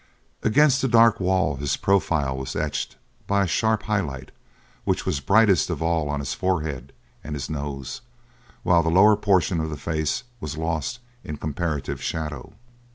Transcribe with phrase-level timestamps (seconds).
[0.41, 4.31] Against the dark wall his profile was etched by a sharp highlight
[4.83, 6.91] which was brightest of all on his forehead
[7.23, 8.01] and his nose;
[8.63, 12.53] while the lower portion of the face was lost in comparative shadow.